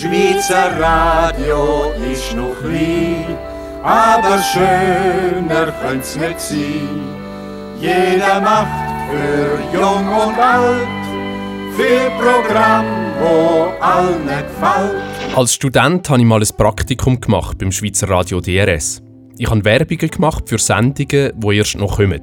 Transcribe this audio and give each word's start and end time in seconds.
Schweizer 0.00 0.78
Radio 0.78 1.92
ist 2.12 2.32
noch 2.36 2.54
klein, 2.60 3.36
aber 3.82 4.40
schöner 4.40 5.72
könnte's 5.82 6.14
nicht 6.14 6.38
sein. 6.38 7.00
Jeder 7.80 8.40
macht 8.40 9.10
für 9.10 9.76
Jung 9.76 10.06
und 10.06 10.38
Alt 10.38 10.86
viel 11.76 12.10
Programm, 12.16 12.86
wo 13.18 13.72
allen 13.80 14.24
gefällt. 14.24 15.36
Als 15.36 15.54
Student 15.54 16.08
habe 16.08 16.20
ich 16.20 16.26
mal 16.26 16.42
ein 16.42 16.56
Praktikum 16.56 17.20
gemacht 17.20 17.58
beim 17.58 17.72
Schweizer 17.72 18.08
Radio 18.08 18.40
DRS. 18.40 19.02
Ich 19.36 19.50
habe 19.50 19.64
Werbungen 19.64 20.10
gemacht 20.12 20.48
für 20.48 20.58
Sendungen, 20.58 21.32
die 21.34 21.56
erst 21.56 21.76
noch 21.76 21.96
kommen. 21.96 22.22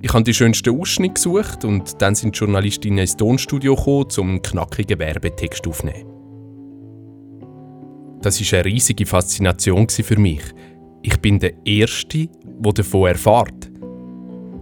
Ich 0.00 0.14
habe 0.14 0.24
die 0.24 0.32
schönsten 0.32 0.80
Ausschnitte 0.80 1.12
gesucht 1.12 1.62
und 1.66 2.00
dann 2.00 2.14
sind 2.14 2.34
die 2.34 2.38
Journalistinnen 2.38 3.00
ins 3.00 3.18
Tonstudio 3.18 3.76
gekommen, 3.76 4.06
um 4.16 4.28
einen 4.30 4.40
knackigen 4.40 4.98
Werbetext 4.98 5.66
aufzunehmen. 5.66 6.15
Das 8.22 8.40
war 8.40 8.58
eine 8.58 8.64
riesige 8.64 9.06
Faszination 9.06 9.88
für 9.88 10.18
mich. 10.18 10.42
Ich 11.02 11.20
bin 11.20 11.38
der 11.38 11.52
Erste, 11.64 12.28
der 12.44 12.72
davon 12.72 13.08
erfährt. 13.08 13.70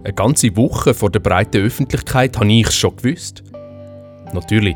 Eine 0.03 0.13
ganze 0.13 0.55
Woche 0.55 0.93
vor 0.93 1.09
der 1.09 1.19
breiten 1.19 1.63
Öffentlichkeit 1.63 2.37
habe 2.37 2.51
ich 2.51 2.67
es 2.67 2.75
schon 2.75 2.95
gewusst. 2.95 3.43
Natürlich, 4.33 4.75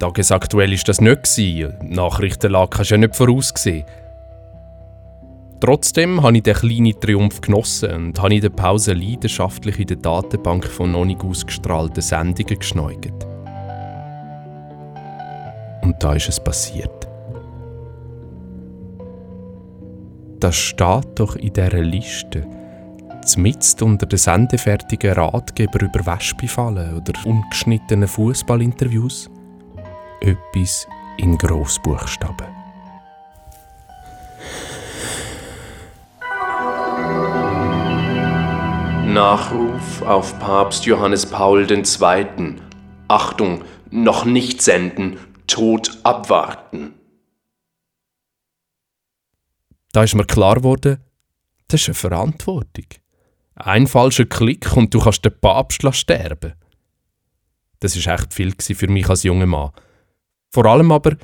tagesaktuell 0.00 0.72
war 0.72 0.84
das 0.84 1.00
nicht. 1.00 1.68
Nachrichtenlage 1.82 2.70
kannst 2.70 2.90
du 2.90 2.94
ja 2.94 2.98
nicht 2.98 3.14
voraussehen. 3.14 3.84
Trotzdem 5.60 6.22
habe 6.22 6.36
ich 6.36 6.42
den 6.42 6.54
kleinen 6.54 7.00
Triumph 7.00 7.40
genossen 7.40 7.90
und 7.92 8.20
habe 8.20 8.34
in 8.34 8.40
der 8.40 8.50
Pause 8.50 8.92
leidenschaftlich 8.92 9.78
in 9.78 9.86
der 9.86 9.96
Datenbank 9.96 10.66
von 10.66 10.92
noch 10.92 11.04
nicht 11.04 11.22
ausgestrahlten 11.22 12.02
Sendungen 12.02 12.58
geschneugert. 12.58 13.26
Und 15.82 15.94
da 16.00 16.14
ist 16.14 16.28
es 16.28 16.42
passiert. 16.42 16.95
Das 20.40 20.56
steht 20.56 21.06
doch 21.16 21.36
in 21.36 21.52
dieser 21.52 21.82
Liste. 21.82 22.46
Zmitzt 23.24 23.82
unter 23.82 24.06
den 24.06 24.18
sendefertigen 24.18 25.12
Ratgeber 25.14 25.82
über 25.82 26.06
Wespifallen 26.06 26.96
oder 26.96 27.12
ungeschnittenen 27.24 28.08
Fußballinterviews 28.08 29.30
etwas 30.20 30.86
in 31.16 31.36
Grossbuchstaben. 31.36 32.46
Nachruf 39.12 40.02
auf 40.02 40.38
Papst 40.38 40.84
Johannes 40.84 41.24
Paul 41.24 41.66
II. 41.70 42.56
Achtung, 43.08 43.62
noch 43.90 44.24
nicht 44.24 44.60
senden, 44.60 45.18
Tod 45.46 45.98
abwarten. 46.02 46.94
Da 49.96 50.04
ist 50.04 50.14
mir 50.14 50.26
klar 50.26 50.56
geworden, 50.56 50.98
das 51.68 51.80
ist 51.80 51.88
eine 51.88 51.94
Verantwortung. 51.94 52.84
Ein 53.54 53.86
falscher 53.86 54.26
Klick 54.26 54.76
und 54.76 54.92
du 54.92 55.00
kannst 55.00 55.24
den 55.24 55.32
Papst 55.40 55.82
sterben. 55.96 56.52
Das 57.80 57.96
ist 57.96 58.06
echt 58.06 58.34
viel 58.34 58.52
für 58.60 58.88
mich 58.88 59.08
als 59.08 59.22
junger 59.22 59.46
Mann. 59.46 59.70
Vor 60.50 60.66
allem 60.66 60.92
aber 60.92 61.16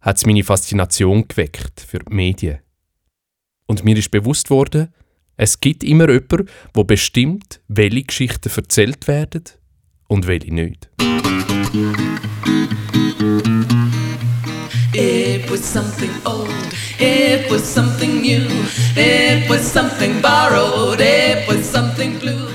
hat 0.00 0.18
es 0.18 0.26
meine 0.26 0.44
Faszination 0.44 1.26
geweckt 1.26 1.80
für 1.80 1.98
die 1.98 2.14
Medien. 2.14 2.60
Und 3.66 3.84
mir 3.84 3.96
ist 3.96 4.12
bewusst 4.12 4.48
worden, 4.48 4.94
es 5.36 5.58
gibt 5.58 5.82
immer 5.82 6.08
jemanden, 6.08 6.48
der 6.76 6.84
bestimmt, 6.84 7.60
welche 7.66 8.04
Geschichten 8.04 8.52
erzählt 8.54 9.08
werden 9.08 9.42
und 10.06 10.28
welche 10.28 10.54
nicht. 10.54 10.88
It 17.02 17.50
was 17.50 17.74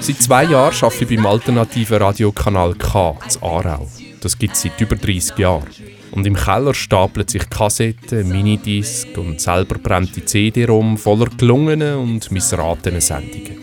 Seit 0.01 0.21
zwei 0.21 0.43
Jahren 0.45 0.73
arbeite 0.81 1.03
ich 1.03 1.09
beim 1.09 1.25
alternativen 1.27 1.97
Radiokanal 1.97 2.73
K 2.73 3.16
zu 3.27 3.43
Aarau. 3.43 3.88
Das 4.21 4.38
gibt 4.39 4.55
es 4.55 4.63
seit 4.63 4.81
über 4.81 4.95
30 4.95 5.38
Jahren. 5.38 5.67
Und 6.11 6.25
im 6.25 6.35
Keller 6.35 6.73
stapeln 6.73 7.27
sich 7.27 7.47
Kassetten, 7.47 8.27
Minidisc 8.29 9.15
und 9.17 9.39
selber 9.39 9.77
brennte 9.77 10.25
CD-ROM 10.25 10.97
voller 10.97 11.27
gelungenen 11.38 11.97
und 11.97 12.31
missratenen 12.31 13.01
Sendungen. 13.01 13.59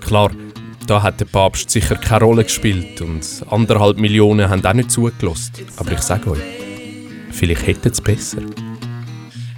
Klar, 0.00 0.30
da 0.86 1.02
hat 1.02 1.18
der 1.18 1.24
Papst 1.24 1.70
sicher 1.70 1.96
keine 1.96 2.24
Rolle 2.24 2.44
gespielt 2.44 3.00
und 3.00 3.24
anderthalb 3.50 3.98
Millionen 3.98 4.48
haben 4.48 4.64
auch 4.64 4.74
nicht 4.74 4.92
zugelassen. 4.92 5.52
Aber 5.76 5.90
ich 5.90 6.02
sage 6.02 6.30
euch, 6.30 6.42
vielleicht 7.32 7.66
hätten 7.66 7.88
es 7.88 8.00
besser. 8.00 8.38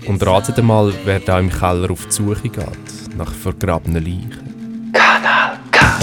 Und 0.06 0.24
ratet 0.24 0.62
mal, 0.62 0.92
wer 1.04 1.18
da 1.18 1.40
im 1.40 1.50
Keller 1.50 1.90
auf 1.90 2.06
die 2.06 2.12
Suche 2.12 2.48
geht, 2.48 3.16
nach 3.16 3.32
vergrabenen 3.32 4.04
Leichen. 4.04 4.92
Kanal 4.92 5.58
K. 5.72 5.98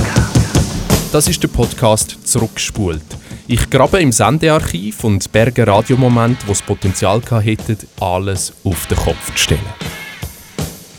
Das 1.11 1.27
ist 1.27 1.41
der 1.41 1.47
Podcast 1.47 2.17
«Zurückgespult». 2.27 3.03
Ich 3.47 3.69
grabe 3.69 4.01
im 4.01 4.11
Sendearchiv 4.11 5.03
und 5.03 5.31
berge 5.31 5.65
Radiomomente, 5.65 6.45
wo 6.47 6.51
das 6.51 6.61
Potenzial 6.61 7.21
hätten, 7.41 7.77
alles 7.99 8.53
auf 8.63 8.85
den 8.87 8.97
Kopf 8.97 9.31
zu 9.31 9.37
stellen. 9.37 9.61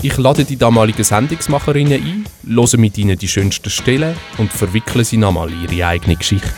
Ich 0.02 0.16
lade 0.16 0.44
die 0.44 0.56
damaligen 0.56 1.04
Sendungsmacherinnen 1.04 2.02
ein, 2.02 2.24
höre 2.46 2.78
mit 2.78 2.96
ihnen 2.98 3.18
die 3.18 3.28
schönsten 3.28 3.70
Stellen 3.70 4.14
und 4.38 4.52
verwickle 4.52 5.04
sie 5.04 5.16
nochmal 5.16 5.50
in 5.50 5.62
ihre 5.62 5.86
eigene 5.86 6.16
Geschichte. 6.16 6.50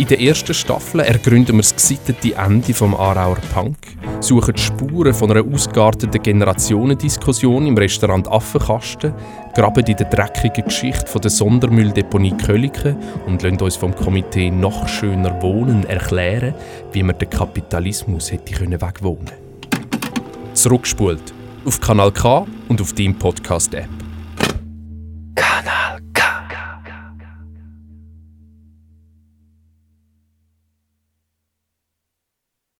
In 0.00 0.06
der 0.06 0.18
ersten 0.18 0.54
Staffel 0.54 1.00
ergründen 1.00 1.56
wir 1.56 1.60
das 1.60 1.76
gesittete 1.76 2.34
Ende 2.34 2.72
vom 2.72 2.94
Aarauer 2.94 3.36
Punk, 3.52 3.76
suchen 4.20 4.54
die 4.54 4.62
Spuren 4.62 5.12
von 5.12 5.30
einer 5.30 5.44
ausgearteten 5.44 6.22
Generationendiskussion 6.22 7.66
im 7.66 7.76
Restaurant 7.76 8.26
Affenkasten, 8.26 9.12
graben 9.54 9.84
in 9.84 9.96
der 9.98 10.08
dreckigen 10.08 10.64
Geschichte 10.64 11.06
von 11.06 11.20
der 11.20 11.30
Sondermülldeponie 11.30 12.34
Kölliken 12.34 12.96
und 13.26 13.42
lassen 13.42 13.60
uns 13.60 13.76
vom 13.76 13.94
Komitee 13.94 14.50
«Noch 14.50 14.88
schöner 14.88 15.42
wohnen» 15.42 15.84
erklären, 15.84 16.54
wie 16.92 17.02
man 17.02 17.18
den 17.18 17.28
Kapitalismus 17.28 18.32
hätte 18.32 18.58
wegwohnen 18.58 19.26
können. 19.26 20.54
Zurückspult 20.54 21.34
auf 21.66 21.78
Kanal 21.78 22.10
K 22.10 22.46
und 22.68 22.80
auf 22.80 22.94
deinem 22.94 23.16
Podcast-App. 23.16 23.99